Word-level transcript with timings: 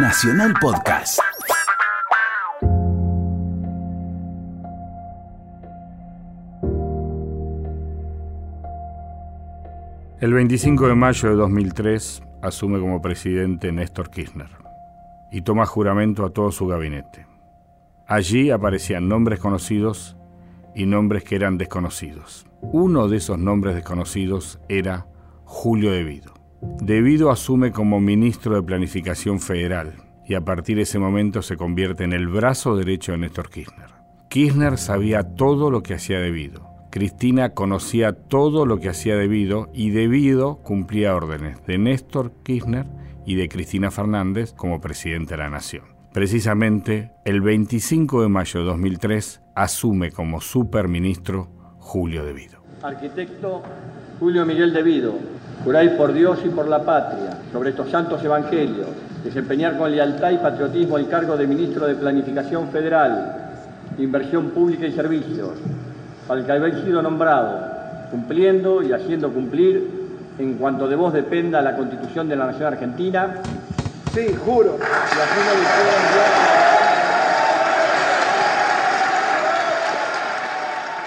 Nacional 0.00 0.54
Podcast. 0.60 1.18
El 10.20 10.32
25 10.34 10.86
de 10.86 10.94
mayo 10.94 11.30
de 11.30 11.34
2003 11.34 12.22
asume 12.42 12.78
como 12.78 13.02
presidente 13.02 13.72
Néstor 13.72 14.10
Kirchner 14.10 14.50
y 15.32 15.42
toma 15.42 15.66
juramento 15.66 16.24
a 16.24 16.30
todo 16.30 16.52
su 16.52 16.68
gabinete. 16.68 17.26
Allí 18.06 18.50
aparecían 18.50 19.08
nombres 19.08 19.40
conocidos 19.40 20.16
y 20.76 20.86
nombres 20.86 21.24
que 21.24 21.34
eran 21.34 21.58
desconocidos. 21.58 22.46
Uno 22.60 23.08
de 23.08 23.16
esos 23.16 23.38
nombres 23.38 23.74
desconocidos 23.74 24.60
era 24.68 25.08
Julio 25.44 25.90
Devido. 25.90 26.37
Devido 26.60 27.30
asume 27.30 27.70
como 27.70 28.00
ministro 28.00 28.56
de 28.56 28.62
Planificación 28.62 29.40
Federal 29.40 29.94
y 30.26 30.34
a 30.34 30.44
partir 30.44 30.76
de 30.76 30.82
ese 30.82 30.98
momento 30.98 31.40
se 31.42 31.56
convierte 31.56 32.04
en 32.04 32.12
el 32.12 32.26
brazo 32.28 32.76
derecho 32.76 33.12
de 33.12 33.18
Néstor 33.18 33.48
Kirchner. 33.48 33.90
Kirchner 34.28 34.76
sabía 34.76 35.22
todo 35.22 35.70
lo 35.70 35.82
que 35.82 35.94
hacía 35.94 36.18
Devido. 36.18 36.68
Cristina 36.90 37.50
conocía 37.54 38.12
todo 38.12 38.66
lo 38.66 38.78
que 38.80 38.88
hacía 38.88 39.16
Devido 39.16 39.70
y 39.72 39.90
Devido 39.90 40.56
cumplía 40.62 41.14
órdenes 41.14 41.64
de 41.66 41.78
Néstor 41.78 42.32
Kirchner 42.42 42.86
y 43.24 43.36
de 43.36 43.48
Cristina 43.48 43.90
Fernández 43.90 44.52
como 44.52 44.80
presidente 44.80 45.34
de 45.34 45.38
la 45.38 45.50
Nación. 45.50 45.84
Precisamente 46.12 47.12
el 47.24 47.40
25 47.40 48.22
de 48.22 48.28
mayo 48.28 48.60
de 48.60 48.66
2003 48.66 49.42
asume 49.54 50.10
como 50.10 50.40
superministro 50.40 51.50
Julio 51.78 52.24
Devido. 52.24 52.57
Arquitecto 52.82 53.62
Julio 54.20 54.46
Miguel 54.46 54.72
Devido, 54.72 55.14
juráis 55.64 55.90
por 55.92 56.12
Dios 56.12 56.38
y 56.44 56.48
por 56.48 56.68
la 56.68 56.82
patria, 56.84 57.38
sobre 57.52 57.70
estos 57.70 57.90
santos 57.90 58.22
evangelios, 58.22 58.88
desempeñar 59.24 59.76
con 59.76 59.90
lealtad 59.90 60.30
y 60.30 60.38
patriotismo 60.38 60.96
el 60.96 61.08
cargo 61.08 61.36
de 61.36 61.46
ministro 61.46 61.86
de 61.86 61.96
Planificación 61.96 62.68
Federal, 62.68 63.56
Inversión 63.98 64.50
Pública 64.50 64.86
y 64.86 64.92
Servicios, 64.92 65.50
para 66.28 66.40
el 66.40 66.46
que 66.46 66.52
habéis 66.52 66.76
sido 66.84 67.02
nombrado, 67.02 67.66
cumpliendo 68.10 68.82
y 68.82 68.92
haciendo 68.92 69.30
cumplir, 69.30 69.98
en 70.38 70.54
cuanto 70.54 70.86
de 70.88 70.94
vos 70.94 71.12
dependa 71.12 71.60
la 71.60 71.76
Constitución 71.76 72.28
de 72.28 72.36
la 72.36 72.46
Nación 72.46 72.72
Argentina. 72.72 73.34
Sí, 74.14 74.36
juro. 74.44 74.78
Y 74.78 74.82
así 74.82 75.40
me 75.40 75.46
lo 75.46 75.60
enviar. 75.60 76.48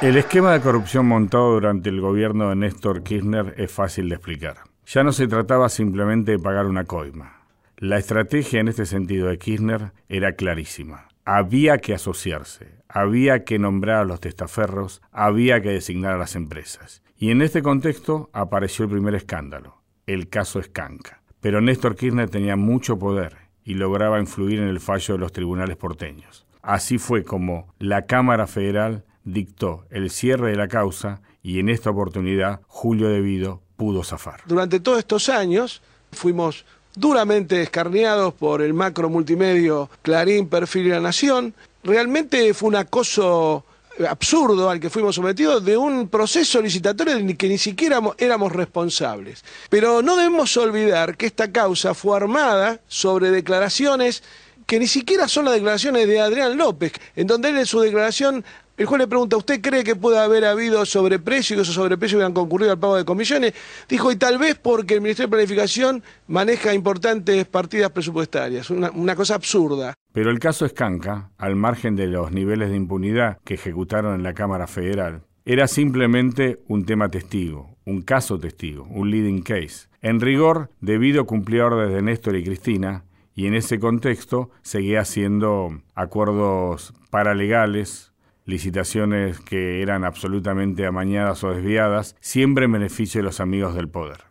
El 0.01 0.17
esquema 0.17 0.53
de 0.53 0.61
corrupción 0.61 1.05
montado 1.05 1.53
durante 1.53 1.89
el 1.89 2.01
gobierno 2.01 2.49
de 2.49 2.55
Néstor 2.55 3.03
Kirchner 3.03 3.53
es 3.57 3.71
fácil 3.71 4.09
de 4.09 4.15
explicar. 4.15 4.57
Ya 4.87 5.03
no 5.03 5.11
se 5.11 5.27
trataba 5.27 5.69
simplemente 5.69 6.31
de 6.31 6.39
pagar 6.39 6.65
una 6.65 6.85
coima. 6.85 7.43
La 7.77 7.99
estrategia 7.99 8.61
en 8.61 8.67
este 8.67 8.87
sentido 8.87 9.27
de 9.27 9.37
Kirchner 9.37 9.91
era 10.09 10.33
clarísima. 10.33 11.07
Había 11.23 11.77
que 11.77 11.93
asociarse, 11.93 12.79
había 12.89 13.43
que 13.43 13.59
nombrar 13.59 13.97
a 13.97 14.05
los 14.05 14.19
testaferros, 14.19 15.03
había 15.11 15.61
que 15.61 15.69
designar 15.69 16.13
a 16.13 16.17
las 16.17 16.35
empresas. 16.35 17.03
Y 17.15 17.29
en 17.29 17.43
este 17.43 17.61
contexto 17.61 18.31
apareció 18.33 18.85
el 18.85 18.91
primer 18.91 19.13
escándalo, 19.13 19.83
el 20.07 20.29
caso 20.29 20.59
Escanca. 20.59 21.21
Pero 21.41 21.61
Néstor 21.61 21.95
Kirchner 21.95 22.27
tenía 22.27 22.55
mucho 22.55 22.97
poder 22.97 23.37
y 23.63 23.75
lograba 23.75 24.19
influir 24.19 24.61
en 24.61 24.67
el 24.67 24.79
fallo 24.79 25.13
de 25.13 25.19
los 25.19 25.31
tribunales 25.31 25.77
porteños. 25.77 26.47
Así 26.63 26.97
fue 26.97 27.23
como 27.23 27.71
la 27.77 28.07
Cámara 28.07 28.47
Federal 28.47 29.05
dictó 29.23 29.85
el 29.89 30.09
cierre 30.09 30.51
de 30.51 30.57
la 30.57 30.67
causa 30.67 31.21
y 31.43 31.59
en 31.59 31.69
esta 31.69 31.89
oportunidad 31.89 32.61
Julio 32.67 33.09
Devido 33.09 33.61
pudo 33.77 34.03
zafar. 34.03 34.41
Durante 34.45 34.79
todos 34.79 34.99
estos 34.99 35.29
años 35.29 35.81
fuimos 36.11 36.65
duramente 36.95 37.61
escarneados 37.61 38.33
por 38.33 38.61
el 38.61 38.73
macro 38.73 39.09
multimedio 39.09 39.89
Clarín, 40.01 40.47
Perfil 40.47 40.87
y 40.87 40.89
La 40.89 40.99
Nación. 40.99 41.53
Realmente 41.83 42.53
fue 42.53 42.69
un 42.69 42.75
acoso 42.75 43.65
absurdo 44.07 44.69
al 44.69 44.79
que 44.79 44.89
fuimos 44.89 45.15
sometidos 45.15 45.63
de 45.63 45.77
un 45.77 46.07
proceso 46.07 46.61
licitatorio 46.61 47.15
del 47.15 47.37
que 47.37 47.47
ni 47.47 47.57
siquiera 47.57 48.01
éramos 48.17 48.51
responsables. 48.51 49.43
Pero 49.69 50.01
no 50.01 50.15
debemos 50.15 50.55
olvidar 50.57 51.17
que 51.17 51.25
esta 51.25 51.51
causa 51.51 51.93
fue 51.93 52.17
armada 52.17 52.79
sobre 52.87 53.31
declaraciones 53.31 54.23
que 54.65 54.79
ni 54.79 54.87
siquiera 54.87 55.27
son 55.27 55.45
las 55.45 55.55
declaraciones 55.55 56.07
de 56.07 56.21
Adrián 56.21 56.57
López, 56.57 56.93
en 57.15 57.27
donde 57.27 57.49
él 57.49 57.57
en 57.57 57.65
su 57.65 57.81
declaración 57.81 58.45
el 58.77 58.85
juez 58.85 58.99
le 58.99 59.07
pregunta, 59.07 59.37
¿usted 59.37 59.61
cree 59.61 59.83
que 59.83 59.95
puede 59.95 60.17
haber 60.17 60.45
habido 60.45 60.85
sobreprecio 60.85 61.53
y 61.53 61.57
que 61.57 61.61
esos 61.63 61.75
sobreprecios 61.75 62.17
hubieran 62.17 62.33
concurrido 62.33 62.71
al 62.71 62.79
pago 62.79 62.95
de 62.95 63.05
comisiones? 63.05 63.53
Dijo, 63.87 64.11
y 64.11 64.15
tal 64.15 64.37
vez 64.37 64.55
porque 64.55 64.95
el 64.95 65.01
Ministerio 65.01 65.27
de 65.27 65.31
Planificación 65.31 66.03
maneja 66.27 66.73
importantes 66.73 67.45
partidas 67.45 67.91
presupuestarias. 67.91 68.69
Una, 68.69 69.15
cosa 69.15 69.35
absurda. 69.35 69.93
Pero 70.13 70.31
el 70.31 70.39
caso 70.39 70.65
Escanca, 70.65 71.29
al 71.37 71.55
margen 71.55 71.95
de 71.95 72.07
los 72.07 72.31
niveles 72.31 72.69
de 72.69 72.75
impunidad 72.75 73.37
que 73.43 73.55
ejecutaron 73.55 74.15
en 74.15 74.23
la 74.23 74.33
Cámara 74.33 74.67
Federal, 74.67 75.21
era 75.45 75.67
simplemente 75.67 76.59
un 76.67 76.85
tema 76.85 77.09
testigo, 77.09 77.75
un 77.85 78.01
caso 78.01 78.39
testigo, 78.39 78.87
un 78.89 79.11
leading 79.11 79.41
case. 79.41 79.89
En 80.01 80.19
rigor, 80.21 80.71
debido 80.79 81.21
a 81.21 81.25
cumplir 81.25 81.61
órdenes 81.61 81.93
de 81.93 82.01
Néstor 82.01 82.35
y 82.35 82.43
Cristina, 82.43 83.03
y 83.33 83.47
en 83.47 83.55
ese 83.55 83.79
contexto 83.79 84.49
seguía 84.61 85.01
haciendo 85.01 85.81
acuerdos 85.95 86.93
paralegales 87.09 88.10
licitaciones 88.45 89.39
que 89.39 89.81
eran 89.81 90.03
absolutamente 90.03 90.85
amañadas 90.85 91.43
o 91.43 91.53
desviadas, 91.53 92.15
siempre 92.19 92.65
en 92.65 92.73
beneficio 92.73 93.19
de 93.19 93.25
los 93.25 93.39
amigos 93.39 93.75
del 93.75 93.89
poder. 93.89 94.25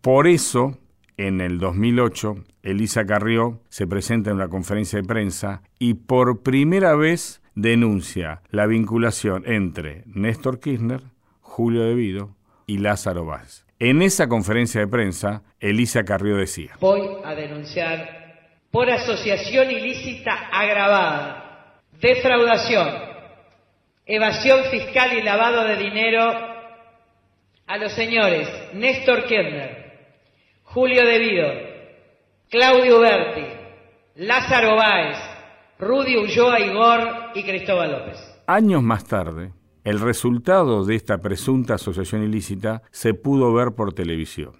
Por 0.00 0.26
eso, 0.26 0.78
en 1.16 1.40
el 1.40 1.58
2008, 1.58 2.36
Elisa 2.62 3.06
Carrió 3.06 3.60
se 3.68 3.86
presenta 3.86 4.30
en 4.30 4.36
una 4.36 4.48
conferencia 4.48 5.00
de 5.00 5.06
prensa 5.06 5.62
y 5.78 5.94
por 5.94 6.42
primera 6.42 6.94
vez 6.94 7.42
denuncia 7.54 8.42
la 8.50 8.66
vinculación 8.66 9.44
entre 9.46 10.02
Néstor 10.06 10.60
Kirchner, 10.60 11.02
Julio 11.40 11.84
Devido 11.84 12.34
y 12.66 12.78
Lázaro 12.78 13.24
Báez. 13.24 13.64
En 13.78 14.02
esa 14.02 14.28
conferencia 14.28 14.80
de 14.80 14.88
prensa, 14.88 15.42
Elisa 15.60 16.04
Carrió 16.04 16.36
decía, 16.36 16.72
Voy 16.80 17.02
a 17.24 17.34
denunciar 17.34 18.24
por 18.70 18.90
asociación 18.90 19.70
ilícita 19.70 20.48
agravada, 20.50 21.82
defraudación, 22.00 22.88
evasión 24.06 24.64
fiscal 24.70 25.16
y 25.16 25.22
lavado 25.22 25.64
de 25.64 25.76
dinero 25.76 26.22
a 27.66 27.78
los 27.78 27.92
señores 27.92 28.48
Néstor 28.74 29.24
Kirchner, 29.24 30.18
Julio 30.62 31.06
Devido, 31.06 31.50
Claudio 32.50 33.00
Berti, 33.00 33.46
Lázaro 34.16 34.76
Báez, 34.76 35.16
Rudy 35.78 36.18
Ulloa 36.18 36.60
Igor 36.60 37.00
y 37.34 37.42
Cristóbal 37.44 37.92
López. 37.92 38.18
Años 38.46 38.82
más 38.82 39.04
tarde, 39.04 39.52
el 39.84 40.00
resultado 40.00 40.84
de 40.84 40.96
esta 40.96 41.18
presunta 41.18 41.74
asociación 41.74 42.22
ilícita 42.22 42.82
se 42.90 43.14
pudo 43.14 43.52
ver 43.54 43.72
por 43.74 43.94
televisión. 43.94 44.52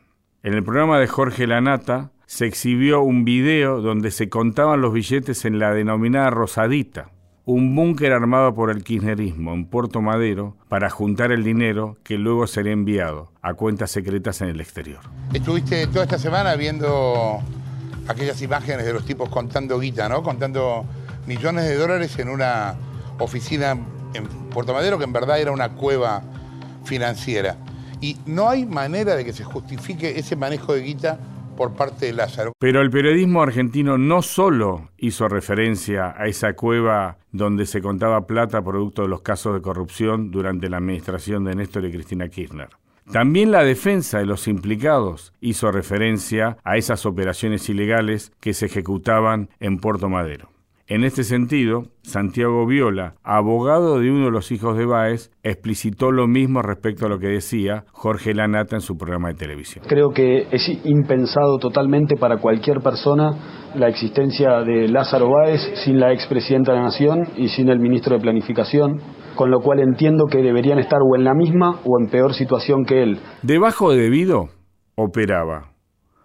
En 0.43 0.55
el 0.55 0.65
programa 0.65 0.99
de 0.99 1.07
Jorge 1.07 1.47
Lanata 1.47 2.13
se 2.27 2.47
exhibió 2.47 3.03
un 3.03 3.25
video 3.25 3.81
donde 3.83 4.11
se 4.11 4.29
contaban 4.29 4.81
los 4.81 4.93
billetes 4.93 5.45
en 5.45 5.59
la 5.59 5.73
denominada 5.73 6.31
Rosadita, 6.31 7.11
un 7.47 7.75
búnker 7.77 8.13
armado 8.13 8.55
por 8.55 8.71
el 8.71 8.83
kirchnerismo 8.83 9.53
en 9.53 9.67
Puerto 9.67 10.01
Madero 10.01 10.57
para 10.69 10.89
juntar 10.89 11.31
el 11.31 11.45
dinero 11.45 11.99
que 12.03 12.17
luego 12.17 12.47
sería 12.47 12.73
enviado 12.73 13.31
a 13.43 13.55
cuentas 13.55 13.91
secretas 13.91 14.41
en 14.41 14.49
el 14.49 14.61
exterior. 14.61 15.01
Estuviste 15.33 15.87
toda 15.89 16.05
esta 16.05 16.19
semana 16.19 16.55
viendo 16.57 17.41
aquellas 18.09 18.41
imágenes 18.41 18.87
de 18.87 18.93
los 18.95 19.05
tipos 19.05 19.29
contando 19.29 19.79
guita, 19.79 20.09
¿no? 20.09 20.23
Contando 20.23 20.87
millones 21.27 21.65
de 21.65 21.77
dólares 21.77 22.19
en 22.19 22.31
una 22.31 22.77
oficina 23.19 23.77
en 24.15 24.27
Puerto 24.51 24.73
Madero 24.73 24.97
que 24.99 25.05
en 25.05 25.13
verdad 25.13 25.39
era 25.39 25.53
una 25.53 25.71
cueva 25.71 26.23
financiera. 26.85 27.57
Y 28.01 28.17
no 28.27 28.49
hay 28.49 28.65
manera 28.65 29.17
de 29.17 29.25
que 29.25 29.33
se 29.33 29.45
justifique 29.45 30.19
ese 30.19 30.37
manejo 30.37 30.75
de 30.75 30.81
guita 30.81 31.19
por 31.57 31.75
parte 31.75 32.07
de 32.07 32.13
Lázaro. 32.13 32.53
Pero 32.59 32.81
el 32.81 32.91
periodismo 32.91 33.43
argentino 33.43 33.97
no 33.97 34.23
solo 34.23 34.91
hizo 34.99 35.29
referencia 35.29 36.15
a 36.17 36.27
esa 36.27 36.55
cueva 36.55 37.19
donde 37.35 37.67
se 37.67 37.83
contaba 37.83 38.29
plata 38.29 38.63
producto 38.63 39.03
de 39.03 39.09
los 39.09 39.21
casos 39.21 39.55
de 39.55 39.61
corrupción 39.61 40.31
durante 40.31 40.71
la 40.71 40.77
administración 40.77 41.43
de 41.43 41.57
Néstor 41.57 41.85
y 41.85 41.91
Cristina 41.91 42.29
Kirchner. 42.29 42.69
También 43.11 43.51
la 43.51 43.65
defensa 43.65 44.19
de 44.19 44.25
los 44.25 44.47
implicados 44.47 45.33
hizo 45.41 45.73
referencia 45.73 46.59
a 46.63 46.77
esas 46.77 47.05
operaciones 47.05 47.69
ilegales 47.69 48.33
que 48.39 48.55
se 48.55 48.67
ejecutaban 48.67 49.51
en 49.59 49.79
Puerto 49.79 50.09
Madero. 50.09 50.54
En 50.87 51.03
este 51.03 51.25
sentido, 51.25 51.85
Santiago 52.03 52.67
Viola, 52.67 53.15
abogado 53.23 54.01
de 54.01 54.11
uno 54.11 54.27
de 54.27 54.31
los 54.31 54.53
hijos 54.53 54.77
de 54.77 54.85
Báez, 54.85 55.31
explicitó 55.43 56.13
lo 56.13 56.27
mismo 56.27 56.61
respecto 56.61 57.07
a 57.07 57.09
lo 57.09 57.19
que 57.19 57.29
decía 57.29 57.85
Jorge 57.93 58.35
Lanata 58.35 58.77
en 58.77 58.83
su 58.83 58.99
programa 58.99 59.29
de 59.29 59.35
televisión. 59.35 59.87
Creo 59.89 60.11
que 60.11 60.47
es 60.51 60.69
impensado 60.85 61.57
totalmente 61.57 62.17
para 62.17 62.37
cualquier 62.37 62.83
persona 62.83 63.71
la 63.75 63.89
existencia 63.89 64.61
de 64.61 64.87
Lázaro 64.89 65.31
Báez 65.31 65.63
sin 65.87 65.99
la 65.99 66.13
expresidenta 66.13 66.73
de 66.73 66.79
la 66.79 66.85
Nación 66.85 67.29
y 67.39 67.49
sin 67.49 67.71
el 67.71 67.81
ministro 67.81 68.17
de 68.17 68.23
Planificación, 68.23 69.01
con 69.37 69.51
lo 69.51 69.61
cual 69.61 69.81
entiendo 69.81 70.27
que 70.31 70.43
deberían 70.43 70.79
estar 70.79 70.99
o 71.01 71.17
en 71.17 71.25
la 71.25 71.33
misma 71.33 71.81
o 71.87 71.99
en 71.99 72.11
peor 72.11 72.35
situación 72.35 72.85
que 72.85 73.03
él. 73.03 73.21
Debajo 73.41 73.91
de 73.91 74.03
Debido 74.03 74.51
operaba 74.97 75.73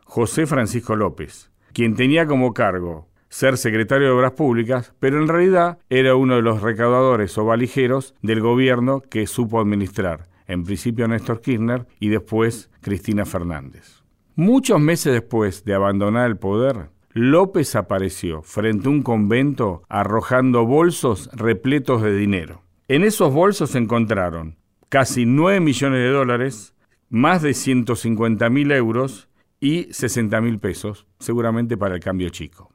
José 0.04 0.46
Francisco 0.46 0.98
López, 0.98 1.50
quien 1.72 1.94
tenía 1.94 2.26
como 2.26 2.52
cargo 2.52 3.09
ser 3.30 3.58
secretario 3.58 4.08
de 4.08 4.14
Obras 4.14 4.34
Públicas, 4.34 4.94
pero 5.00 5.22
en 5.22 5.28
realidad 5.28 5.80
era 5.90 6.16
uno 6.16 6.36
de 6.36 6.42
los 6.42 6.62
recaudadores 6.62 7.38
o 7.38 7.46
valijeros 7.46 8.16
del 8.22 8.42
gobierno 8.42 9.02
que 9.02 9.28
supo 9.28 9.62
administrar, 9.62 10.28
en 10.48 10.64
principio 10.64 11.08
Néstor 11.08 11.42
Kirchner 11.42 11.86
y 12.00 12.10
después 12.10 12.70
Cristina 12.82 13.26
Fernández. 13.26 14.04
Muchos 14.36 14.80
meses 14.80 15.14
después 15.14 15.64
de 15.64 15.74
abandonar 15.74 16.28
el 16.28 16.38
poder, 16.38 16.90
López 17.12 17.76
apareció 17.76 18.42
frente 18.42 18.88
a 18.88 18.92
un 18.92 19.02
convento 19.02 19.84
arrojando 19.90 20.66
bolsos 20.66 21.30
repletos 21.34 22.02
de 22.02 22.16
dinero. 22.16 22.64
En 22.88 23.04
esos 23.04 23.34
bolsos 23.34 23.72
se 23.72 23.80
encontraron 23.80 24.58
casi 24.90 25.26
9 25.26 25.60
millones 25.60 26.00
de 26.00 26.10
dólares, 26.10 26.76
más 27.10 27.42
de 27.42 27.54
150 27.54 28.50
mil 28.50 28.72
euros 28.72 29.30
y 29.60 29.92
60 29.92 30.42
mil 30.42 30.60
pesos, 30.60 31.06
seguramente 31.20 31.78
para 31.78 31.96
el 31.96 32.02
cambio 32.02 32.30
chico. 32.30 32.72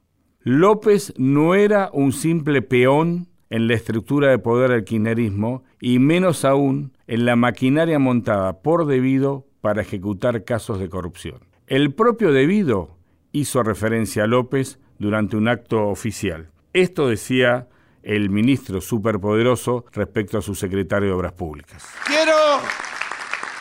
López 0.46 1.14
no 1.16 1.54
era 1.54 1.88
un 1.94 2.12
simple 2.12 2.60
peón 2.60 3.28
en 3.48 3.66
la 3.66 3.72
estructura 3.72 4.28
de 4.28 4.38
poder 4.38 4.72
del 4.72 4.84
kirchnerismo 4.84 5.64
y 5.80 5.98
menos 5.98 6.44
aún 6.44 6.94
en 7.06 7.24
la 7.24 7.34
maquinaria 7.34 7.98
montada 7.98 8.60
por 8.60 8.84
Debido 8.84 9.46
para 9.62 9.80
ejecutar 9.80 10.44
casos 10.44 10.78
de 10.78 10.90
corrupción. 10.90 11.48
El 11.66 11.94
propio 11.94 12.30
Debido 12.30 12.98
hizo 13.32 13.62
referencia 13.62 14.24
a 14.24 14.26
López 14.26 14.78
durante 14.98 15.38
un 15.38 15.48
acto 15.48 15.88
oficial. 15.88 16.50
Esto 16.74 17.08
decía 17.08 17.68
el 18.02 18.28
ministro 18.28 18.82
superpoderoso 18.82 19.86
respecto 19.92 20.36
a 20.36 20.42
su 20.42 20.54
secretario 20.54 21.08
de 21.08 21.14
Obras 21.14 21.32
Públicas. 21.32 21.88
Quiero 22.06 22.36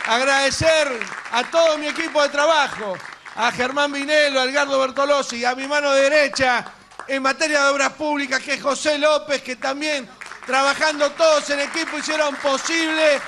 agradecer 0.06 0.88
a 1.32 1.50
todo 1.50 1.78
mi 1.78 1.88
equipo 1.88 2.22
de 2.22 2.28
trabajo, 2.28 2.96
a 3.36 3.52
Germán 3.52 3.92
Vinelo, 3.92 4.40
a 4.40 4.46
Edgardo 4.46 4.80
Bertolossi, 4.80 5.44
a 5.46 5.56
mi 5.56 5.68
mano 5.68 5.92
derecha 5.94 6.66
en 7.08 7.24
materia 7.24 7.64
de 7.64 7.72
obras 7.72 7.94
públicas, 7.94 8.42
que 8.42 8.54
es 8.54 8.62
José 8.62 8.98
López, 8.98 9.42
que 9.42 9.56
también 9.56 10.08
trabajando 10.46 11.10
todos 11.12 11.50
en 11.50 11.60
equipo 11.62 11.98
hicieron 11.98 12.36
posible 12.36 13.20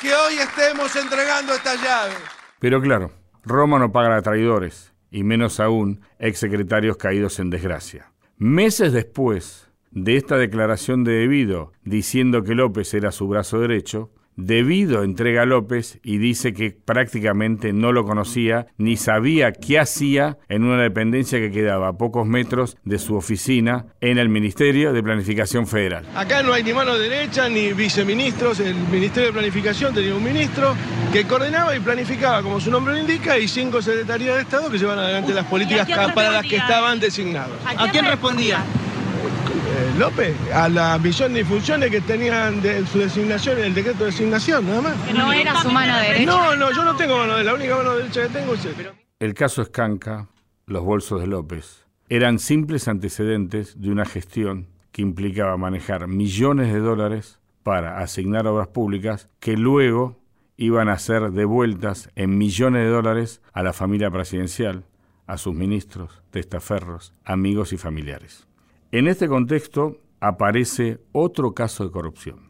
que 0.00 0.14
hoy 0.14 0.38
estemos 0.38 0.94
entregando 0.96 1.54
esta 1.54 1.74
llave. 1.74 2.14
Pero 2.58 2.80
claro, 2.80 3.12
Roma 3.44 3.78
no 3.78 3.92
paga 3.92 4.16
a 4.16 4.22
traidores, 4.22 4.92
y 5.10 5.24
menos 5.24 5.60
aún 5.60 6.00
exsecretarios 6.18 6.96
caídos 6.96 7.38
en 7.38 7.50
desgracia. 7.50 8.12
Meses 8.36 8.92
después 8.92 9.68
de 9.90 10.16
esta 10.16 10.38
declaración 10.38 11.04
de 11.04 11.12
Debido 11.12 11.72
diciendo 11.82 12.42
que 12.42 12.54
López 12.54 12.94
era 12.94 13.12
su 13.12 13.28
brazo 13.28 13.60
derecho, 13.60 14.10
Debido 14.42 15.04
entrega 15.04 15.44
López 15.44 15.98
y 16.02 16.16
dice 16.16 16.54
que 16.54 16.70
prácticamente 16.70 17.74
no 17.74 17.92
lo 17.92 18.04
conocía 18.04 18.68
ni 18.78 18.96
sabía 18.96 19.52
qué 19.52 19.78
hacía 19.78 20.38
en 20.48 20.64
una 20.64 20.80
dependencia 20.82 21.38
que 21.38 21.50
quedaba 21.50 21.88
a 21.88 21.92
pocos 21.92 22.26
metros 22.26 22.78
de 22.84 22.98
su 22.98 23.16
oficina 23.16 23.84
en 24.00 24.16
el 24.16 24.30
Ministerio 24.30 24.94
de 24.94 25.02
Planificación 25.02 25.66
Federal. 25.66 26.06
Acá 26.16 26.42
no 26.42 26.54
hay 26.54 26.62
ni 26.62 26.72
mano 26.72 26.96
derecha 26.96 27.50
ni 27.50 27.74
viceministros, 27.74 28.60
el 28.60 28.74
Ministerio 28.74 29.26
de 29.26 29.34
Planificación 29.34 29.92
tenía 29.92 30.14
un 30.14 30.24
ministro 30.24 30.74
que 31.12 31.26
coordinaba 31.26 31.76
y 31.76 31.80
planificaba, 31.80 32.42
como 32.42 32.60
su 32.60 32.70
nombre 32.70 32.94
lo 32.94 33.00
indica, 33.00 33.36
y 33.36 33.46
cinco 33.46 33.82
secretarías 33.82 34.36
de 34.36 34.42
Estado 34.42 34.70
que 34.70 34.78
llevan 34.78 34.98
adelante 35.00 35.34
las 35.34 35.44
políticas 35.44 35.86
para 36.14 36.32
las 36.32 36.46
que 36.46 36.56
estaban 36.56 36.98
designados. 36.98 37.58
¿A 37.66 37.90
quién 37.90 38.06
respondía? 38.06 38.64
López, 39.98 40.36
a 40.52 40.68
la 40.68 40.98
misión 40.98 41.34
de 41.34 41.44
funciones 41.44 41.90
que 41.90 42.00
tenían 42.00 42.60
de 42.62 42.86
su 42.86 42.98
designación 42.98 43.58
en 43.58 43.64
el 43.66 43.74
decreto 43.74 44.00
de 44.00 44.06
designación, 44.06 44.66
nada 44.66 44.82
más. 44.82 45.14
no 45.14 45.32
era 45.32 45.54
su 45.60 45.70
mano 45.70 45.96
derecha. 45.96 46.24
No, 46.24 46.56
no, 46.56 46.72
yo 46.72 46.84
no 46.84 46.96
tengo 46.96 47.16
mano 47.16 47.32
derecha, 47.32 47.52
la 47.52 47.54
única 47.54 47.76
mano 47.76 47.94
derecha 47.94 48.22
que 48.22 48.28
tengo 48.28 48.54
es 48.54 48.64
él. 48.64 48.90
El 49.18 49.34
caso 49.34 49.62
Escanca, 49.62 50.28
los 50.66 50.84
bolsos 50.84 51.20
de 51.20 51.26
López, 51.26 51.86
eran 52.08 52.38
simples 52.38 52.88
antecedentes 52.88 53.80
de 53.80 53.90
una 53.90 54.04
gestión 54.04 54.68
que 54.92 55.02
implicaba 55.02 55.56
manejar 55.56 56.08
millones 56.08 56.72
de 56.72 56.80
dólares 56.80 57.38
para 57.62 57.98
asignar 57.98 58.46
obras 58.46 58.68
públicas 58.68 59.28
que 59.38 59.56
luego 59.56 60.18
iban 60.56 60.88
a 60.88 60.98
ser 60.98 61.30
devueltas 61.30 62.10
en 62.16 62.36
millones 62.36 62.84
de 62.84 62.90
dólares 62.90 63.40
a 63.52 63.62
la 63.62 63.72
familia 63.72 64.10
presidencial, 64.10 64.84
a 65.26 65.38
sus 65.38 65.54
ministros, 65.54 66.22
testaferros, 66.30 67.14
amigos 67.24 67.72
y 67.72 67.76
familiares. 67.76 68.46
En 68.92 69.06
este 69.06 69.28
contexto 69.28 69.98
aparece 70.18 70.98
otro 71.12 71.54
caso 71.54 71.84
de 71.84 71.92
corrupción. 71.92 72.40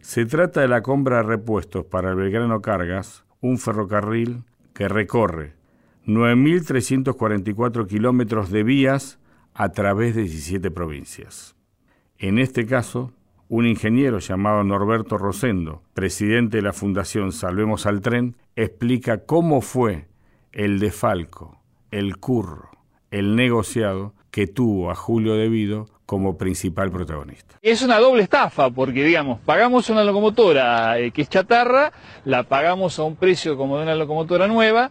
Se 0.00 0.24
trata 0.24 0.62
de 0.62 0.68
la 0.68 0.80
compra 0.80 1.18
de 1.18 1.24
repuestos 1.24 1.84
para 1.84 2.10
el 2.10 2.16
Belgrano 2.16 2.62
Cargas, 2.62 3.26
un 3.42 3.58
ferrocarril 3.58 4.44
que 4.72 4.88
recorre 4.88 5.52
9.344 6.06 7.86
kilómetros 7.86 8.50
de 8.50 8.62
vías 8.62 9.18
a 9.52 9.68
través 9.72 10.14
de 10.14 10.22
17 10.22 10.70
provincias. 10.70 11.56
En 12.16 12.38
este 12.38 12.64
caso, 12.64 13.12
un 13.50 13.66
ingeniero 13.66 14.18
llamado 14.18 14.64
Norberto 14.64 15.18
Rosendo, 15.18 15.82
presidente 15.92 16.56
de 16.56 16.62
la 16.62 16.72
Fundación 16.72 17.32
Salvemos 17.32 17.84
al 17.84 18.00
Tren, 18.00 18.36
explica 18.56 19.26
cómo 19.26 19.60
fue 19.60 20.08
el 20.52 20.78
defalco, 20.78 21.60
el 21.90 22.16
curro, 22.16 22.70
el 23.12 23.36
negociado 23.36 24.14
que 24.32 24.48
tuvo 24.48 24.90
a 24.90 24.96
Julio 24.96 25.34
Devido 25.34 25.86
como 26.06 26.36
principal 26.36 26.90
protagonista. 26.90 27.56
Es 27.62 27.82
una 27.82 27.98
doble 27.98 28.22
estafa, 28.22 28.70
porque 28.70 29.04
digamos, 29.04 29.38
pagamos 29.40 29.88
una 29.90 30.02
locomotora 30.02 30.98
eh, 30.98 31.12
que 31.12 31.22
es 31.22 31.28
chatarra, 31.28 31.92
la 32.24 32.42
pagamos 32.42 32.98
a 32.98 33.04
un 33.04 33.16
precio 33.16 33.56
como 33.56 33.76
de 33.76 33.84
una 33.84 33.94
locomotora 33.94 34.48
nueva, 34.48 34.90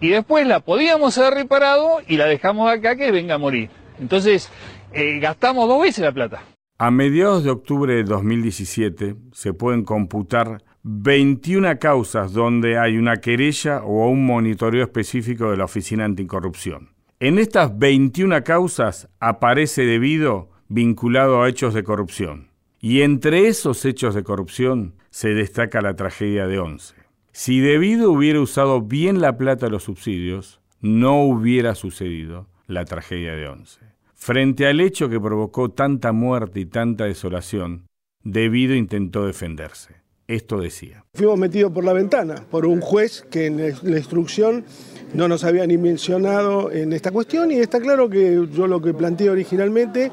y 0.00 0.08
después 0.10 0.46
la 0.46 0.60
podíamos 0.60 1.16
haber 1.18 1.34
reparado 1.34 2.00
y 2.06 2.16
la 2.16 2.26
dejamos 2.26 2.70
acá 2.70 2.96
que 2.96 3.10
venga 3.10 3.36
a 3.36 3.38
morir. 3.38 3.70
Entonces, 3.98 4.50
eh, 4.92 5.18
gastamos 5.20 5.68
dos 5.68 5.82
veces 5.82 6.04
la 6.04 6.12
plata. 6.12 6.42
A 6.78 6.90
mediados 6.90 7.44
de 7.44 7.50
octubre 7.50 7.94
de 7.94 8.04
2017 8.04 9.16
se 9.32 9.52
pueden 9.52 9.84
computar 9.84 10.62
21 10.82 11.78
causas 11.78 12.32
donde 12.32 12.78
hay 12.78 12.96
una 12.96 13.18
querella 13.18 13.82
o 13.82 14.08
un 14.08 14.24
monitoreo 14.24 14.82
específico 14.82 15.50
de 15.50 15.58
la 15.58 15.64
Oficina 15.64 16.06
Anticorrupción. 16.06 16.99
En 17.22 17.38
estas 17.38 17.78
21 17.78 18.42
causas 18.44 19.10
aparece 19.20 19.84
debido 19.84 20.48
vinculado 20.68 21.42
a 21.42 21.50
hechos 21.50 21.74
de 21.74 21.84
corrupción. 21.84 22.48
Y 22.80 23.02
entre 23.02 23.46
esos 23.46 23.84
hechos 23.84 24.14
de 24.14 24.24
corrupción 24.24 24.94
se 25.10 25.34
destaca 25.34 25.82
la 25.82 25.94
tragedia 25.96 26.46
de 26.46 26.58
Once. 26.58 26.94
Si 27.32 27.60
debido 27.60 28.10
hubiera 28.10 28.40
usado 28.40 28.80
bien 28.80 29.20
la 29.20 29.36
plata 29.36 29.66
de 29.66 29.72
los 29.72 29.82
subsidios, 29.82 30.62
no 30.80 31.22
hubiera 31.22 31.74
sucedido 31.74 32.48
la 32.66 32.86
tragedia 32.86 33.34
de 33.34 33.48
Once. 33.48 33.80
Frente 34.14 34.66
al 34.66 34.80
hecho 34.80 35.10
que 35.10 35.20
provocó 35.20 35.70
tanta 35.70 36.12
muerte 36.12 36.60
y 36.60 36.64
tanta 36.64 37.04
desolación, 37.04 37.84
Debido 38.22 38.74
intentó 38.74 39.26
defenderse. 39.26 39.99
Esto 40.30 40.60
decía. 40.60 41.04
Fuimos 41.12 41.36
metidos 41.40 41.72
por 41.72 41.84
la 41.84 41.92
ventana 41.92 42.36
por 42.52 42.64
un 42.64 42.80
juez 42.80 43.26
que 43.32 43.46
en 43.46 43.56
la 43.58 43.98
instrucción 43.98 44.64
no 45.12 45.26
nos 45.26 45.42
había 45.42 45.66
ni 45.66 45.76
mencionado 45.76 46.70
en 46.70 46.92
esta 46.92 47.10
cuestión 47.10 47.50
y 47.50 47.56
está 47.56 47.80
claro 47.80 48.08
que 48.08 48.46
yo 48.52 48.68
lo 48.68 48.80
que 48.80 48.94
planteé 48.94 49.28
originalmente, 49.28 50.12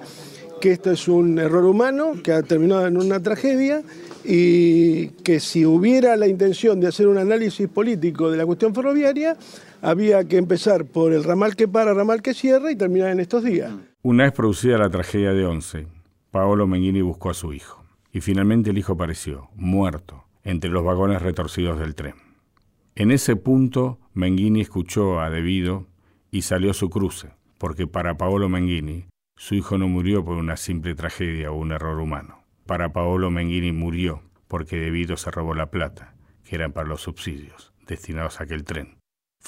que 0.60 0.72
esto 0.72 0.90
es 0.90 1.08
un 1.08 1.38
error 1.38 1.66
humano 1.66 2.14
que 2.24 2.32
ha 2.32 2.42
terminado 2.42 2.88
en 2.88 2.98
una 2.98 3.22
tragedia 3.22 3.84
y 4.26 5.10
que 5.24 5.40
si 5.40 5.68
hubiera 5.68 6.16
la 6.16 6.28
intención 6.28 6.80
de 6.80 6.88
hacer 6.88 7.08
un 7.08 7.20
análisis 7.20 7.68
político 7.68 8.32
de 8.32 8.38
la 8.38 8.46
cuestión 8.48 8.74
ferroviaria, 8.74 9.38
había 9.84 10.24
que 10.24 10.38
empezar 10.38 10.86
por 10.86 11.14
el 11.14 11.24
ramal 11.24 11.56
que 11.56 11.68
para, 11.68 11.94
ramal 11.94 12.24
que 12.24 12.34
cierra 12.34 12.72
y 12.72 12.76
terminar 12.76 13.12
en 13.12 13.20
estos 13.20 13.44
días. 13.44 13.72
Una 14.02 14.24
vez 14.24 14.34
producida 14.34 14.80
la 14.80 14.90
tragedia 14.90 15.34
de 15.34 15.46
Once, 15.46 15.86
Paolo 16.32 16.66
Menghini 16.66 17.02
buscó 17.02 17.30
a 17.30 17.36
su 17.36 17.54
hijo 17.54 17.87
y 18.18 18.22
finalmente 18.22 18.72
el 18.72 18.80
hijo 18.80 18.94
apareció, 18.94 19.52
muerto, 19.54 20.26
entre 20.44 20.72
los 20.72 20.84
vagones 20.84 21.22
retorcidos 21.22 21.78
del 21.78 21.94
tren. 21.94 22.16
En 22.96 23.12
ese 23.12 23.36
punto, 23.36 24.00
Menghini 24.16 24.62
escuchó 24.62 25.20
a 25.20 25.30
Devido 25.30 25.86
y 26.32 26.42
salió 26.42 26.74
su 26.74 26.90
cruce, 26.90 27.36
porque 27.60 27.86
para 27.86 28.18
Paolo 28.18 28.50
Menghini, 28.50 29.06
su 29.36 29.54
hijo 29.54 29.78
no 29.78 29.88
murió 29.88 30.26
por 30.26 30.38
una 30.38 30.58
simple 30.58 30.96
tragedia 30.96 31.52
o 31.52 31.60
un 31.60 31.72
error 31.72 32.00
humano. 32.00 32.40
Para 32.66 32.92
Paolo 32.92 33.30
Menghini 33.30 33.72
murió 33.72 34.24
porque 34.48 34.78
Devido 34.78 35.16
se 35.16 35.30
robó 35.30 35.54
la 35.54 35.70
plata, 35.70 36.16
que 36.44 36.56
eran 36.56 36.74
para 36.74 36.90
los 36.90 37.02
subsidios, 37.02 37.72
destinados 37.86 38.40
a 38.40 38.46
aquel 38.46 38.64
tren 38.64 38.97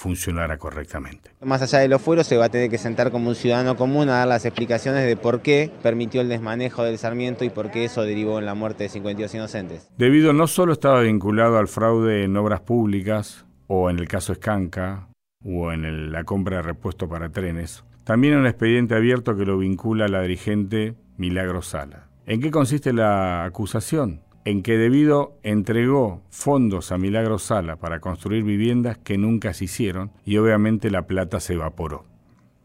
funcionara 0.00 0.56
correctamente. 0.56 1.30
Más 1.42 1.60
allá 1.60 1.80
de 1.80 1.88
los 1.88 2.00
fueros, 2.00 2.26
se 2.26 2.38
va 2.38 2.46
a 2.46 2.48
tener 2.48 2.70
que 2.70 2.78
sentar 2.78 3.10
como 3.10 3.28
un 3.28 3.34
ciudadano 3.34 3.76
común 3.76 4.08
a 4.08 4.18
dar 4.18 4.28
las 4.28 4.46
explicaciones 4.46 5.06
de 5.06 5.16
por 5.16 5.42
qué 5.42 5.70
permitió 5.82 6.22
el 6.22 6.30
desmanejo 6.30 6.82
del 6.84 6.96
Sarmiento 6.96 7.44
y 7.44 7.50
por 7.50 7.70
qué 7.70 7.84
eso 7.84 8.02
derivó 8.02 8.38
en 8.38 8.46
la 8.46 8.54
muerte 8.54 8.84
de 8.84 8.88
52 8.88 9.34
inocentes. 9.34 9.90
Debido 9.98 10.32
no 10.32 10.46
solo 10.46 10.72
estaba 10.72 11.02
vinculado 11.02 11.58
al 11.58 11.68
fraude 11.68 12.24
en 12.24 12.34
obras 12.38 12.60
públicas, 12.60 13.44
o 13.66 13.90
en 13.90 13.98
el 13.98 14.08
caso 14.08 14.32
Escanca, 14.32 15.08
o 15.44 15.70
en 15.70 16.10
la 16.10 16.24
compra 16.24 16.56
de 16.56 16.62
repuesto 16.62 17.06
para 17.06 17.28
trenes, 17.28 17.84
también 18.04 18.36
un 18.36 18.46
expediente 18.46 18.94
abierto 18.94 19.36
que 19.36 19.44
lo 19.44 19.58
vincula 19.58 20.06
a 20.06 20.08
la 20.08 20.22
dirigente 20.22 20.94
Milagro 21.18 21.60
Sala. 21.60 22.08
¿En 22.24 22.40
qué 22.40 22.50
consiste 22.50 22.94
la 22.94 23.44
acusación? 23.44 24.22
En 24.44 24.62
que 24.62 24.76
debido 24.78 25.38
entregó 25.42 26.22
fondos 26.30 26.92
a 26.92 26.98
Milagro 26.98 27.38
Sala 27.38 27.76
para 27.76 28.00
construir 28.00 28.44
viviendas 28.44 28.98
que 28.98 29.18
nunca 29.18 29.52
se 29.52 29.64
hicieron 29.64 30.10
y 30.24 30.38
obviamente 30.38 30.90
la 30.90 31.06
plata 31.06 31.40
se 31.40 31.54
evaporó. 31.54 32.04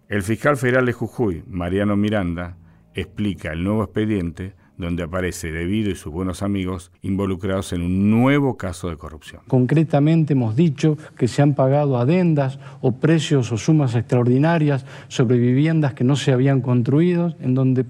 El 0.08 0.22
fiscal 0.22 0.56
federal 0.58 0.86
de 0.86 0.94
Jujuy, 0.94 1.44
Mariano 1.48 1.96
Miranda, 1.96 2.58
explica 2.94 3.52
el 3.52 3.64
nuevo 3.64 3.84
expediente 3.84 4.54
donde 4.78 5.04
aparece 5.04 5.52
Debido 5.52 5.90
y 5.90 5.96
sus 5.96 6.12
buenos 6.12 6.44
amigos 6.44 6.92
involucrados 7.02 7.72
en 7.74 7.82
un 7.82 8.10
nuevo 8.10 8.58
caso 8.58 8.90
de 8.90 8.98
corrupción. 8.98 9.42
Concretamente 9.48 10.34
hemos 10.34 10.56
dicho 10.56 10.98
que 11.18 11.28
se 11.28 11.42
han 11.42 11.54
pagado 11.54 11.98
adendas 11.98 12.60
o 12.82 12.94
precios 12.94 13.52
o 13.52 13.58
sumas 13.58 13.96
extraordinarias 13.96 14.86
sobre 15.08 15.38
viviendas 15.38 15.94
que 15.94 16.04
no 16.04 16.16
se 16.16 16.32
habían 16.32 16.62
construido, 16.62 17.36
en 17.40 17.56
donde 17.56 17.86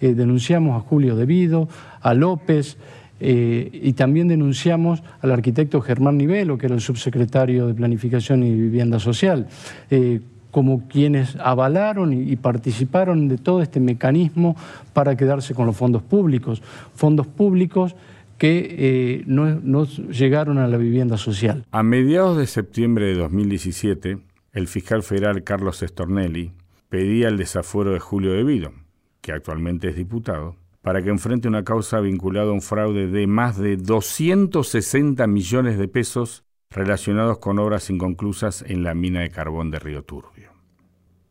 eh, 0.00 0.14
denunciamos 0.14 0.76
a 0.76 0.86
Julio 0.86 1.14
Debido, 1.14 1.68
a 2.00 2.14
López, 2.14 2.78
eh, 3.20 3.70
y 3.72 3.92
también 3.92 4.28
denunciamos 4.28 5.02
al 5.20 5.30
arquitecto 5.30 5.80
Germán 5.80 6.16
Nivelo, 6.16 6.58
que 6.58 6.66
era 6.66 6.74
el 6.74 6.80
subsecretario 6.80 7.66
de 7.66 7.74
Planificación 7.74 8.42
y 8.42 8.52
Vivienda 8.52 8.98
Social. 8.98 9.46
Eh, 9.90 10.20
como 10.50 10.88
quienes 10.88 11.36
avalaron 11.36 12.12
y 12.12 12.34
participaron 12.34 13.28
de 13.28 13.38
todo 13.38 13.62
este 13.62 13.78
mecanismo 13.78 14.56
para 14.92 15.16
quedarse 15.16 15.54
con 15.54 15.66
los 15.66 15.76
fondos 15.76 16.02
públicos, 16.02 16.60
fondos 16.94 17.28
públicos 17.28 17.94
que 18.40 18.76
eh, 18.78 19.22
no, 19.26 19.84
llegaron 19.84 20.56
a 20.56 20.66
la 20.66 20.78
vivienda 20.78 21.18
social. 21.18 21.66
A 21.72 21.82
mediados 21.82 22.38
de 22.38 22.46
septiembre 22.46 23.04
de 23.04 23.14
2017, 23.14 24.18
el 24.54 24.66
fiscal 24.66 25.02
federal 25.02 25.44
Carlos 25.44 25.82
Estornelli 25.82 26.52
pedía 26.88 27.28
el 27.28 27.36
desafuero 27.36 27.92
de 27.92 28.00
Julio 28.00 28.32
Devido, 28.32 28.72
que 29.20 29.32
actualmente 29.32 29.90
es 29.90 29.96
diputado, 29.96 30.56
para 30.82 31.02
que 31.02 31.10
enfrente 31.10 31.48
una 31.48 31.64
causa 31.64 32.00
vinculada 32.00 32.50
a 32.50 32.54
un 32.54 32.62
fraude 32.62 33.06
de 33.06 33.26
más 33.26 33.58
de 33.58 33.76
260 33.76 35.26
millones 35.26 35.78
de 35.78 35.88
pesos 35.88 36.44
relacionados 36.70 37.38
con 37.38 37.58
obras 37.58 37.90
inconclusas 37.90 38.62
en 38.62 38.84
la 38.84 38.94
mina 38.94 39.20
de 39.20 39.30
carbón 39.30 39.70
de 39.70 39.78
Río 39.78 40.02
Turbio. 40.04 40.52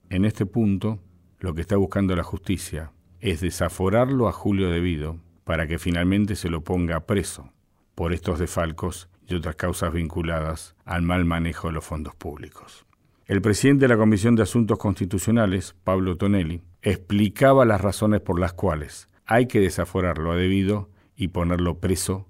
En 0.09 0.25
este 0.25 0.45
punto, 0.45 0.99
lo 1.39 1.53
que 1.53 1.61
está 1.61 1.77
buscando 1.77 2.15
la 2.15 2.23
justicia 2.23 2.91
es 3.21 3.41
desaforarlo 3.41 4.27
a 4.27 4.31
Julio 4.31 4.69
Devido 4.69 5.17
para 5.43 5.67
que 5.67 5.79
finalmente 5.79 6.35
se 6.35 6.49
lo 6.49 6.61
ponga 6.61 7.05
preso 7.05 7.51
por 7.95 8.13
estos 8.13 8.39
defalcos 8.39 9.09
y 9.27 9.35
otras 9.35 9.55
causas 9.55 9.93
vinculadas 9.93 10.75
al 10.85 11.01
mal 11.01 11.25
manejo 11.25 11.67
de 11.67 11.73
los 11.73 11.85
fondos 11.85 12.15
públicos. 12.15 12.85
El 13.25 13.41
presidente 13.41 13.85
de 13.85 13.89
la 13.89 13.97
Comisión 13.97 14.35
de 14.35 14.43
Asuntos 14.43 14.79
Constitucionales, 14.79 15.75
Pablo 15.83 16.17
Tonelli, 16.17 16.63
explicaba 16.81 17.63
las 17.65 17.79
razones 17.79 18.21
por 18.21 18.39
las 18.39 18.53
cuales 18.53 19.07
hay 19.29 19.45
que 19.45 19.59
desaforarlo 19.59 20.31
a 20.31 20.35
Devido 20.35 20.89
y 21.15 21.27
ponerlo 21.29 21.77
preso 21.77 22.25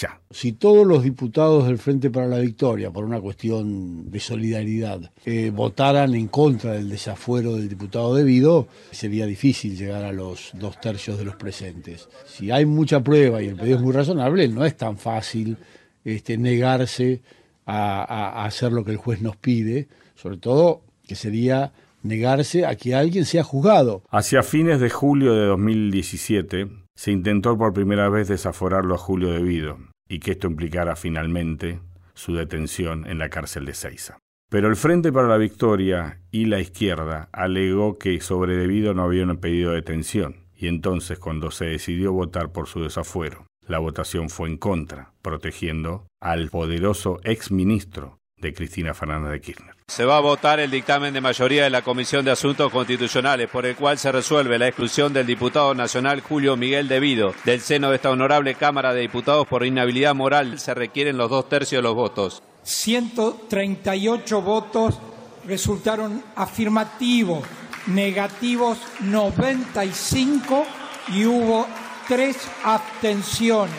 ya. 0.00 0.20
Si 0.30 0.52
todos 0.52 0.86
los 0.86 1.02
diputados 1.02 1.66
del 1.66 1.78
Frente 1.78 2.10
para 2.10 2.26
la 2.26 2.38
Victoria, 2.38 2.90
por 2.90 3.04
una 3.04 3.20
cuestión 3.20 4.10
de 4.10 4.20
solidaridad, 4.20 5.10
eh, 5.24 5.50
votaran 5.54 6.14
en 6.14 6.28
contra 6.28 6.72
del 6.72 6.88
desafuero 6.88 7.56
del 7.56 7.68
diputado 7.68 8.14
debido, 8.14 8.68
sería 8.90 9.26
difícil 9.26 9.76
llegar 9.76 10.04
a 10.04 10.12
los 10.12 10.50
dos 10.54 10.80
tercios 10.80 11.18
de 11.18 11.24
los 11.24 11.36
presentes. 11.36 12.08
Si 12.26 12.50
hay 12.50 12.66
mucha 12.66 13.02
prueba 13.02 13.42
y 13.42 13.46
el 13.48 13.56
pedido 13.56 13.76
es 13.76 13.82
muy 13.82 13.92
razonable, 13.92 14.46
no 14.48 14.64
es 14.64 14.76
tan 14.76 14.96
fácil 14.96 15.56
este, 16.04 16.36
negarse 16.36 17.20
a 17.66 18.44
hacer 18.44 18.72
lo 18.72 18.84
que 18.84 18.90
el 18.90 18.96
juez 18.96 19.22
nos 19.22 19.36
pide, 19.36 19.86
sobre 20.16 20.38
todo 20.38 20.82
que 21.06 21.14
sería 21.14 21.72
negarse 22.02 22.66
a 22.66 22.76
que 22.76 22.94
alguien 22.94 23.24
sea 23.24 23.44
juzgado. 23.44 24.02
Hacia 24.10 24.42
fines 24.42 24.80
de 24.80 24.90
julio 24.90 25.34
de 25.34 25.46
2017, 25.46 26.68
se 26.94 27.12
intentó 27.12 27.56
por 27.56 27.72
primera 27.72 28.08
vez 28.08 28.28
desaforarlo 28.28 28.94
a 28.94 28.98
Julio 28.98 29.30
Devido 29.30 29.78
y 30.08 30.18
que 30.18 30.32
esto 30.32 30.46
implicara 30.46 30.96
finalmente 30.96 31.80
su 32.14 32.34
detención 32.34 33.06
en 33.06 33.18
la 33.18 33.28
cárcel 33.30 33.64
de 33.64 33.74
Ceiza. 33.74 34.18
Pero 34.50 34.68
el 34.68 34.76
Frente 34.76 35.12
para 35.12 35.28
la 35.28 35.36
Victoria 35.36 36.20
y 36.30 36.46
la 36.46 36.58
izquierda 36.58 37.28
alegó 37.32 37.98
que 37.98 38.20
sobre 38.20 38.56
Devido 38.56 38.94
no 38.94 39.04
había 39.04 39.24
un 39.24 39.36
pedido 39.36 39.70
de 39.70 39.76
detención 39.76 40.48
y 40.56 40.66
entonces 40.66 41.18
cuando 41.18 41.50
se 41.50 41.66
decidió 41.66 42.12
votar 42.12 42.52
por 42.52 42.66
su 42.66 42.82
desafuero, 42.82 43.46
la 43.66 43.78
votación 43.78 44.28
fue 44.28 44.48
en 44.48 44.58
contra, 44.58 45.12
protegiendo 45.22 46.06
al 46.20 46.50
poderoso 46.50 47.20
exministro 47.22 48.18
de 48.40 48.54
Cristina 48.54 48.94
Fernández 48.94 49.32
de 49.32 49.40
Kirchner. 49.40 49.74
Se 49.86 50.04
va 50.04 50.16
a 50.16 50.20
votar 50.20 50.60
el 50.60 50.70
dictamen 50.70 51.12
de 51.12 51.20
mayoría 51.20 51.64
de 51.64 51.70
la 51.70 51.82
Comisión 51.82 52.24
de 52.24 52.30
Asuntos 52.30 52.72
Constitucionales 52.72 53.48
por 53.50 53.66
el 53.66 53.76
cual 53.76 53.98
se 53.98 54.12
resuelve 54.12 54.58
la 54.58 54.68
exclusión 54.68 55.12
del 55.12 55.26
diputado 55.26 55.74
nacional 55.74 56.20
Julio 56.20 56.56
Miguel 56.56 56.88
Devido 56.88 57.34
del 57.44 57.60
seno 57.60 57.90
de 57.90 57.96
esta 57.96 58.10
honorable 58.10 58.54
Cámara 58.54 58.94
de 58.94 59.00
Diputados 59.02 59.46
por 59.46 59.64
inhabilidad 59.64 60.14
moral. 60.14 60.58
Se 60.58 60.74
requieren 60.74 61.16
los 61.16 61.30
dos 61.30 61.48
tercios 61.48 61.80
de 61.80 61.82
los 61.82 61.94
votos. 61.94 62.42
138 62.62 64.42
votos 64.42 64.98
resultaron 65.46 66.22
afirmativos, 66.36 67.44
negativos 67.86 68.78
95 69.00 70.64
y 71.08 71.24
hubo 71.24 71.66
tres 72.06 72.36
abstenciones. 72.64 73.74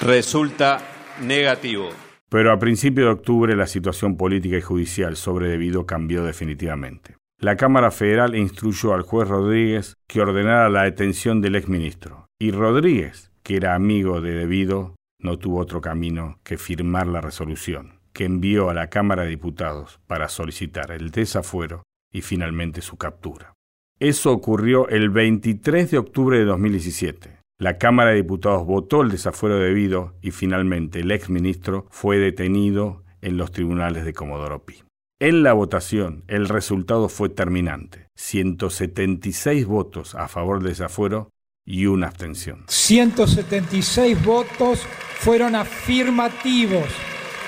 Resulta 0.00 0.80
negativo. 1.20 2.05
Pero 2.28 2.52
a 2.52 2.58
principios 2.58 3.06
de 3.06 3.12
octubre 3.12 3.56
la 3.56 3.66
situación 3.66 4.16
política 4.16 4.56
y 4.56 4.60
judicial 4.60 5.16
sobre 5.16 5.48
Debido 5.48 5.86
cambió 5.86 6.24
definitivamente. 6.24 7.16
La 7.38 7.56
Cámara 7.56 7.90
Federal 7.90 8.34
instruyó 8.34 8.94
al 8.94 9.02
juez 9.02 9.28
Rodríguez 9.28 9.96
que 10.06 10.20
ordenara 10.20 10.68
la 10.70 10.84
detención 10.84 11.40
del 11.40 11.54
exministro. 11.54 12.26
Y 12.38 12.50
Rodríguez, 12.50 13.30
que 13.42 13.56
era 13.56 13.74
amigo 13.74 14.20
de 14.20 14.32
Debido, 14.32 14.96
no 15.20 15.38
tuvo 15.38 15.60
otro 15.60 15.80
camino 15.80 16.38
que 16.42 16.58
firmar 16.58 17.06
la 17.06 17.20
resolución, 17.20 18.00
que 18.12 18.24
envió 18.24 18.70
a 18.70 18.74
la 18.74 18.88
Cámara 18.88 19.22
de 19.22 19.30
Diputados 19.30 20.00
para 20.06 20.28
solicitar 20.28 20.90
el 20.90 21.10
desafuero 21.10 21.82
y 22.12 22.22
finalmente 22.22 22.80
su 22.80 22.96
captura. 22.96 23.54
Eso 24.00 24.32
ocurrió 24.32 24.88
el 24.88 25.10
23 25.10 25.90
de 25.90 25.98
octubre 25.98 26.38
de 26.38 26.44
2017. 26.44 27.35
La 27.58 27.78
Cámara 27.78 28.10
de 28.10 28.16
Diputados 28.16 28.66
votó 28.66 29.00
el 29.00 29.10
desafuero 29.10 29.58
debido 29.58 30.14
y 30.20 30.30
finalmente 30.30 31.00
el 31.00 31.10
exministro 31.10 31.86
fue 31.90 32.18
detenido 32.18 33.02
en 33.22 33.38
los 33.38 33.50
tribunales 33.50 34.04
de 34.04 34.12
Comodoro 34.12 34.66
Pi. 34.66 34.82
En 35.20 35.42
la 35.42 35.54
votación, 35.54 36.24
el 36.28 36.50
resultado 36.50 37.08
fue 37.08 37.30
terminante. 37.30 38.08
176 38.14 39.64
votos 39.64 40.14
a 40.14 40.28
favor 40.28 40.58
del 40.58 40.72
desafuero 40.72 41.30
y 41.64 41.86
una 41.86 42.08
abstención. 42.08 42.64
176 42.68 44.22
votos 44.22 44.86
fueron 45.18 45.54
afirmativos, 45.54 46.84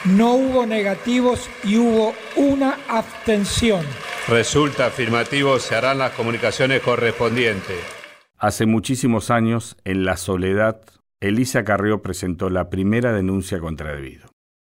no 0.07 0.37
hubo 0.37 0.65
negativos 0.65 1.51
y 1.63 1.77
hubo 1.77 2.15
una 2.35 2.79
abstención. 2.89 3.85
Resulta 4.27 4.87
afirmativo, 4.87 5.59
se 5.59 5.75
harán 5.75 5.99
las 5.99 6.13
comunicaciones 6.13 6.81
correspondientes. 6.81 7.98
Hace 8.41 8.67
muchísimos 8.67 9.33
años, 9.33 9.77
en 9.83 10.05
la 10.05 10.17
soledad, 10.17 10.81
Elisa 11.19 11.65
Carrió 11.65 12.03
presentó 12.03 12.51
la 12.51 12.71
primera 12.71 13.13
denuncia 13.13 13.59
contra 13.59 13.93
Debido. 13.93 14.29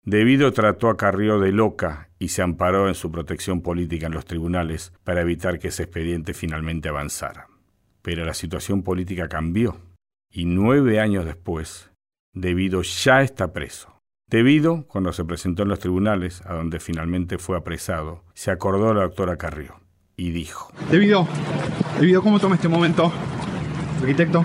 Debido 0.05 0.53
trató 0.53 0.91
a 0.91 0.99
Carrió 0.99 1.41
de 1.41 1.51
loca 1.51 2.11
y 2.19 2.29
se 2.29 2.43
amparó 2.43 2.89
en 2.89 2.95
su 2.95 3.11
protección 3.11 3.63
política 3.63 4.07
en 4.07 4.13
los 4.13 4.27
tribunales 4.27 4.93
para 5.03 5.23
evitar 5.23 5.59
que 5.59 5.69
ese 5.69 5.85
expediente 5.85 6.35
finalmente 6.35 6.91
avanzara. 6.91 7.47
Pero 8.03 8.27
la 8.27 8.35
situación 8.35 8.83
política 8.83 9.31
cambió 9.31 9.81
y 10.31 10.45
nueve 10.45 11.01
años 11.01 11.25
después, 11.25 11.91
Debido 12.35 12.83
ya 12.83 13.23
está 13.23 13.55
preso. 13.55 13.99
Debido, 14.29 14.85
cuando 14.89 15.15
se 15.15 15.25
presentó 15.25 15.63
en 15.63 15.71
los 15.71 15.79
tribunales, 15.79 16.43
a 16.45 16.53
donde 16.53 16.81
finalmente 16.81 17.39
fue 17.39 17.57
apresado, 17.57 18.25
se 18.35 18.51
acordó 18.51 18.91
a 18.91 18.95
la 18.95 19.03
doctora 19.05 19.39
Carrió 19.39 19.81
y 20.19 20.33
dijo: 20.33 20.71
Debido, 20.91 21.27
Debido, 21.99 22.23
¿cómo 22.23 22.39
toma 22.39 22.57
este 22.57 22.69
momento? 22.69 23.11
Arquitecto. 24.05 24.45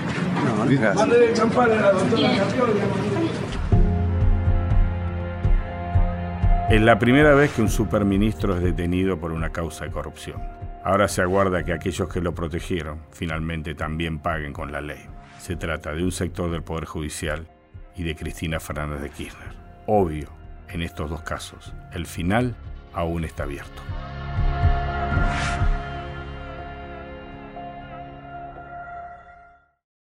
Es 6.70 6.82
la 6.82 7.00
primera 7.00 7.34
vez 7.34 7.52
que 7.52 7.62
un 7.62 7.70
superministro 7.70 8.56
es 8.56 8.64
detenido 8.64 9.20
por 9.20 9.32
una 9.32 9.50
causa 9.52 9.86
de 9.86 9.92
corrupción. 9.92 10.42
Ahora 10.84 11.08
se 11.08 11.22
aguarda 11.22 11.64
que 11.64 11.74
aquellos 11.74 12.08
que 12.08 12.22
lo 12.22 12.34
protegieron 12.34 13.00
finalmente 13.12 13.76
también 13.76 14.20
paguen 14.20 14.54
con 14.54 14.72
la 14.72 14.82
ley. 14.82 15.06
Se 15.40 15.56
trata 15.56 15.94
de 15.94 16.04
un 16.04 16.12
sector 16.12 16.52
del 16.52 16.64
Poder 16.64 16.86
Judicial 16.86 17.48
y 17.96 18.04
de 18.04 18.16
Cristina 18.16 18.60
Fernández 18.60 19.02
de 19.02 19.10
Kirchner. 19.10 19.56
Obvio, 19.88 20.30
en 20.70 20.82
estos 20.82 21.10
dos 21.10 21.22
casos, 21.22 21.74
el 21.92 22.06
final 22.06 22.56
aún 22.94 23.24
está 23.24 23.44
abierto. 23.44 23.82